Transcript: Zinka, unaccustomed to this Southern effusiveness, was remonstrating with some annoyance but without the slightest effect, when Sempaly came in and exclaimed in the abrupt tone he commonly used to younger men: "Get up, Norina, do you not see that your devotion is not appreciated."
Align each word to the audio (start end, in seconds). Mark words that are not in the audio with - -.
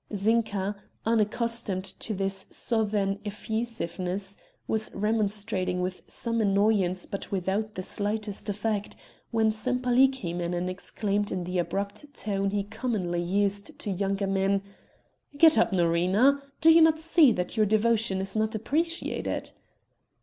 Zinka, 0.15 0.75
unaccustomed 1.05 1.83
to 1.83 2.15
this 2.15 2.47
Southern 2.49 3.19
effusiveness, 3.23 4.35
was 4.67 4.89
remonstrating 4.95 5.79
with 5.79 6.01
some 6.07 6.41
annoyance 6.41 7.05
but 7.05 7.31
without 7.31 7.75
the 7.75 7.83
slightest 7.83 8.49
effect, 8.49 8.95
when 9.29 9.51
Sempaly 9.51 10.07
came 10.07 10.41
in 10.41 10.55
and 10.55 10.71
exclaimed 10.71 11.31
in 11.31 11.43
the 11.43 11.59
abrupt 11.59 12.11
tone 12.15 12.49
he 12.49 12.63
commonly 12.63 13.21
used 13.21 13.77
to 13.77 13.91
younger 13.91 14.25
men: 14.25 14.63
"Get 15.37 15.55
up, 15.55 15.71
Norina, 15.71 16.41
do 16.61 16.71
you 16.71 16.81
not 16.81 16.99
see 16.99 17.31
that 17.33 17.55
your 17.55 17.67
devotion 17.67 18.21
is 18.21 18.35
not 18.35 18.55
appreciated." 18.55 19.51